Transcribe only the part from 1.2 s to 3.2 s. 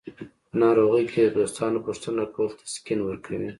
د دوستانو پوښتنه کول تسکین